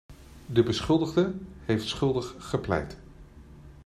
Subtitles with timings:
[0.45, 1.33] De beschuldigde
[1.65, 2.97] heeft schuldig gepleit.